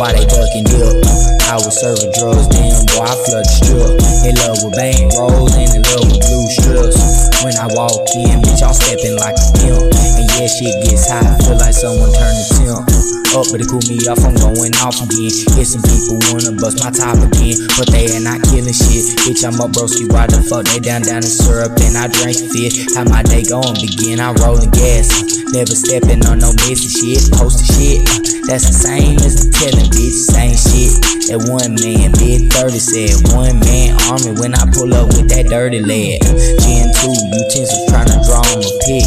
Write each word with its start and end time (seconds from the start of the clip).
why 0.00 0.12
they 0.16 0.26
ducking 0.26 0.66
dip? 0.66 1.06
I 1.46 1.60
was 1.62 1.78
serving 1.78 2.10
drugs, 2.18 2.48
damn 2.50 2.82
boy, 2.90 3.06
I 3.06 3.14
flood 3.14 3.46
the 3.46 3.54
strip. 3.54 3.94
In 4.26 4.34
love 4.42 4.58
with 4.64 4.74
bang 4.74 5.06
rolls 5.14 5.54
and 5.54 5.70
in 5.70 5.82
love 5.94 6.10
with 6.10 6.18
blue 6.18 6.46
strips. 6.50 6.98
When 7.46 7.54
I 7.54 7.70
walk 7.76 8.02
in, 8.18 8.42
bitch, 8.42 8.66
I'm 8.66 8.74
stepping 8.74 9.14
like 9.14 9.38
a 9.38 9.46
pimp. 9.62 9.86
And 10.18 10.26
yeah, 10.34 10.50
shit 10.50 10.74
gets 10.82 11.06
hot, 11.06 11.38
feel 11.46 11.58
like 11.58 11.74
someone 11.74 12.10
turned 12.10 12.38
the 12.42 12.46
temp 12.58 13.05
but 13.50 13.60
it 13.60 13.68
cool 13.68 13.82
me 13.86 14.00
off. 14.08 14.22
I'm 14.24 14.34
going 14.34 14.74
off 14.82 14.98
again. 15.02 15.30
Get 15.54 15.66
some 15.66 15.82
people 15.82 16.18
wanna 16.30 16.52
bust 16.58 16.82
my 16.82 16.90
top 16.90 17.18
again, 17.20 17.56
but 17.78 17.86
they 17.90 18.10
ain't 18.10 18.24
not 18.24 18.42
killing 18.48 18.74
shit. 18.74 19.16
Bitch, 19.22 19.44
I'm 19.46 19.58
a 19.60 19.66
broski. 19.70 20.08
Why 20.10 20.26
the 20.26 20.42
fuck 20.42 20.66
they 20.66 20.80
down 20.80 21.02
down 21.02 21.22
in 21.22 21.30
syrup 21.30 21.76
and 21.82 21.96
I 21.96 22.08
drink 22.08 22.38
fit? 22.50 22.94
How 22.94 23.04
my 23.04 23.22
day 23.22 23.44
going 23.44 23.76
begin? 23.78 24.20
I 24.20 24.32
roll 24.42 24.56
rollin' 24.56 24.70
gas, 24.70 25.08
never 25.52 25.74
stepping 25.74 26.24
on 26.26 26.38
no 26.38 26.52
messy 26.64 26.88
shit. 26.88 27.22
Posted 27.32 27.68
shit, 27.74 28.00
that's 28.46 28.66
the 28.66 28.74
same 28.74 29.16
as 29.22 29.34
the 29.38 29.46
telling 29.52 29.90
bitch. 29.90 30.16
Same 30.30 30.56
shit. 30.56 31.15
That 31.26 31.42
one 31.50 31.74
man, 31.82 32.14
big 32.22 32.54
30 32.54 32.78
said 32.78 33.18
one 33.34 33.58
man 33.66 33.98
army 34.06 34.38
when 34.38 34.54
I 34.54 34.62
pull 34.70 34.94
up 34.94 35.10
with 35.10 35.26
that 35.34 35.50
dirty 35.50 35.82
lead. 35.82 36.22
Gen 36.22 36.86
2 36.86 37.02
utensils 37.02 37.82
trying 37.90 38.06
to 38.14 38.22
draw 38.22 38.46
him 38.46 38.62
a 38.62 38.72
pic. 38.86 39.02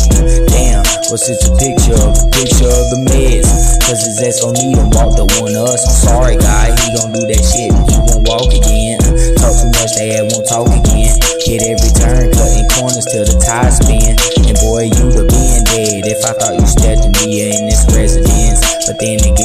Damn, 0.51 0.83
what's 1.07 1.31
it 1.31 1.39
a 1.47 1.51
picture 1.55 1.95
of? 1.95 2.19
A 2.19 2.27
picture 2.35 2.67
of 2.67 2.85
the 2.91 2.99
meds. 3.07 3.47
Cause 3.87 4.03
his 4.03 4.19
ass 4.19 4.43
gon' 4.43 4.51
need 4.59 4.75
him, 4.75 4.91
walk 4.91 5.15
the 5.15 5.23
one 5.39 5.55
us. 5.55 5.79
I'm 5.79 5.95
sorry, 6.11 6.35
guy, 6.35 6.75
he 6.75 6.91
gon' 6.99 7.15
do 7.15 7.23
that 7.23 7.39
shit 7.39 7.71
he 7.71 7.95
won't 8.03 8.27
walk 8.27 8.51
again. 8.51 8.99
Talk 9.39 9.55
too 9.55 9.71
much, 9.79 9.95
they 9.95 10.19
ass 10.19 10.27
won't 10.27 10.43
talk 10.43 10.67
again. 10.67 11.15
Hit 11.47 11.63
every 11.71 11.91
turn, 12.03 12.35
cutting 12.35 12.67
corners 12.75 13.07
till 13.07 13.23
the 13.23 13.39
tires 13.39 13.79
spin. 13.79 14.19
And 14.43 14.59
boy, 14.59 14.91
you 14.91 15.07
the 15.07 15.23
being 15.23 15.63
dead 15.71 16.03
if 16.03 16.19
I 16.27 16.35
thought 16.35 16.59
you 16.59 16.67
stepped 16.67 16.99
to 16.99 17.09
me 17.23 17.47
in 17.47 17.63
this 17.63 17.87
residence. 17.95 18.59
But 18.83 18.99
then 18.99 19.23
again, 19.23 19.38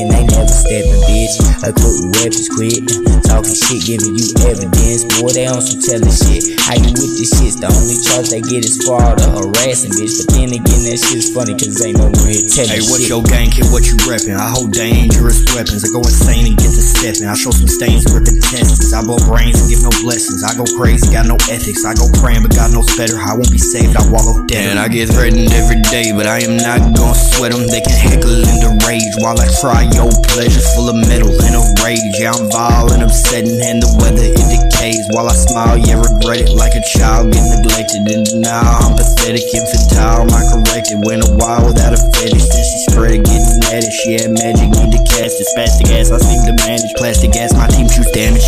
bitch. 1.65 1.71
A 1.71 1.73
quick 1.73 2.13
weapons 2.21 2.49
quit. 2.53 2.85
Talking 3.25 3.57
shit, 3.57 3.81
giving 3.89 4.15
you 4.15 4.29
evidence. 4.45 5.05
Boy, 5.17 5.33
they 5.33 5.47
on 5.49 5.61
some 5.65 5.81
telling 5.81 6.13
shit. 6.13 6.61
How 6.61 6.77
you 6.77 6.93
with 6.93 7.17
this 7.17 7.33
shit? 7.33 7.57
The 7.61 7.69
only 7.73 7.97
charge 8.05 8.29
they 8.29 8.45
get 8.45 8.65
is 8.65 8.85
fraud 8.85 9.21
or 9.25 9.49
harassing, 9.49 9.93
bitch. 9.97 10.21
But 10.21 10.29
then 10.37 10.53
again, 10.53 10.83
that 10.93 10.99
shit's 11.01 11.33
funny, 11.33 11.57
cause 11.57 11.81
ain't 11.81 11.97
no 11.99 12.13
one 12.13 12.29
here 12.29 12.45
telling 12.45 12.69
Hey, 12.69 12.85
what's 12.93 13.09
shit. 13.09 13.13
your 13.13 13.25
gang 13.25 13.49
kid? 13.51 13.69
What 13.73 13.89
you 13.89 13.97
reppin'? 14.05 14.37
I 14.37 14.49
hold 14.53 14.73
dangerous 14.77 15.41
weapons. 15.57 15.85
I 15.85 15.89
go 15.91 16.05
insane 16.05 16.53
and 16.53 16.57
get 16.61 16.71
to 16.73 16.85
steppin'. 16.85 17.29
I 17.29 17.35
show 17.35 17.51
some 17.51 17.69
stains 17.71 18.05
with 18.13 18.29
intestines. 18.29 18.93
I 18.93 19.01
blow 19.01 19.21
brains 19.25 19.57
and 19.61 19.67
give 19.73 19.81
no 19.83 19.93
blessings. 20.05 20.45
I 20.45 20.53
go 20.55 20.69
crazy, 20.77 21.09
got 21.11 21.25
no 21.27 21.41
ethics. 21.49 21.85
I 21.89 21.97
go 21.97 22.07
praying, 22.21 22.45
but 22.45 22.53
God 22.55 22.73
knows 22.77 22.89
better. 22.97 23.17
I 23.17 23.35
won't 23.35 23.51
be 23.51 23.59
saved, 23.61 23.97
I 23.97 24.05
wallow 24.13 24.45
dead. 24.47 24.77
And 24.77 24.79
I 24.79 24.89
get 24.93 25.09
threatened 25.11 25.49
every 25.57 25.81
day, 25.89 26.13
but 26.13 26.29
I 26.29 26.45
am 26.45 26.57
not 26.61 26.81
gonna 26.95 27.17
sweat 27.17 27.53
them. 27.53 27.65
They 27.67 27.81
can 27.81 27.97
heckle 27.97 28.31
and 28.45 28.65
rage 28.87 29.15
while 29.19 29.39
I 29.41 29.49
try 29.61 29.83
your 29.93 30.11
pleasure. 30.35 30.61
Full 30.77 30.89
of 30.89 30.97
metal 31.09 31.31
and 31.45 31.54
a 31.54 31.54
rage. 31.83 32.01
Yeah, 32.19 32.33
I'm 32.33 32.51
vile 32.51 32.93
and 32.93 33.03
upsetting, 33.03 33.61
and 33.63 33.81
the 33.81 33.91
weather 34.01 34.25
it 34.25 34.47
decays. 34.49 35.05
While 35.13 35.29
I 35.29 35.37
smile, 35.37 35.79
yeah, 35.79 36.01
regret 36.01 36.45
it 36.45 36.53
like 36.57 36.75
a 36.75 36.85
child 36.85 37.33
get 37.33 37.45
neglected. 37.49 38.05
And 38.11 38.27
now 38.41 38.85
I'm 38.85 38.95
pathetic, 38.97 39.45
infantile, 39.53 40.29
my 40.29 40.43
corrected. 40.53 41.05
Went 41.05 41.25
a 41.25 41.31
while 41.37 41.65
without 41.67 41.97
a 41.97 42.01
fetish, 42.17 42.47
then 42.49 42.65
she 42.65 42.79
spread 42.91 43.13
it, 43.17 43.25
getting 43.25 43.61
at 43.73 43.83
it. 43.85 43.93
She 44.05 44.19
had 44.21 44.31
magic, 44.33 44.69
need 44.73 44.93
to 44.93 45.01
cast 45.09 45.41
it. 45.41 45.49
Spastic 45.53 45.89
ass, 45.93 46.13
I 46.13 46.19
seem 46.21 46.43
to 46.49 46.55
manage. 46.65 46.93
Plastic 46.97 47.35
ass, 47.37 47.53
my 47.55 47.69
team 47.69 47.89
shoots 47.89 48.13
damage. 48.13 48.45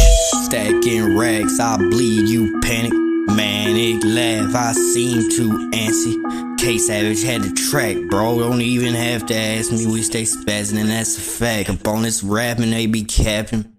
Stacking 0.46 1.16
rags, 1.16 1.58
I 1.60 1.76
bleed, 1.76 2.28
you 2.28 2.60
panic. 2.60 2.92
Manic 3.26 4.04
laugh, 4.04 4.54
I 4.54 4.72
seem 4.72 5.28
too 5.30 5.50
antsy. 5.74 6.45
K 6.58 6.78
Savage 6.78 7.22
had 7.22 7.42
the 7.42 7.54
track, 7.70 7.96
bro. 8.10 8.38
Don't 8.38 8.60
even 8.60 8.94
have 8.94 9.26
to 9.26 9.34
ask 9.34 9.70
me, 9.70 9.86
we 9.86 10.02
stay 10.02 10.22
spazzing, 10.22 10.78
and 10.80 10.90
that's 10.90 11.16
a 11.16 11.20
fact. 11.20 11.70
Up 11.70 11.86
on 11.86 12.02
this 12.02 12.22
rapping, 12.22 12.70
they 12.70 12.86
be 12.86 13.04
capping. 13.04 13.75